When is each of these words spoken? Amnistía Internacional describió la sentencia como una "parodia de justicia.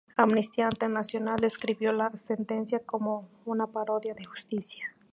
Amnistía 0.17 0.65
Internacional 0.65 1.35
describió 1.39 1.93
la 1.93 2.09
sentencia 2.17 2.79
como 2.79 3.29
una 3.45 3.67
"parodia 3.67 4.15
de 4.15 4.25
justicia. 4.25 4.95